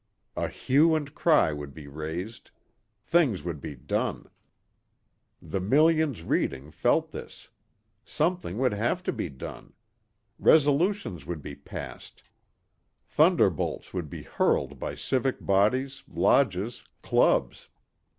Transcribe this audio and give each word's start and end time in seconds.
A 0.35 0.47
hue 0.47 0.95
and 0.95 1.13
cry 1.13 1.53
would 1.53 1.75
be 1.75 1.85
raised. 1.87 2.49
Things 3.03 3.43
would 3.43 3.61
be 3.61 3.75
done. 3.75 4.31
The 5.39 5.59
millions 5.59 6.23
reading 6.23 6.71
felt 6.71 7.11
this. 7.11 7.49
Something 8.03 8.57
would 8.57 8.73
have 8.73 9.03
to 9.03 9.11
be 9.13 9.29
done. 9.29 9.73
Resolutions 10.39 11.27
would 11.27 11.43
be 11.43 11.53
passed. 11.53 12.23
Thunderbolts 13.05 13.93
would 13.93 14.09
be 14.09 14.23
hurled 14.23 14.79
by 14.79 14.95
civic 14.95 15.39
bodies, 15.45 16.01
lodges, 16.07 16.81
clubs. 17.03 17.67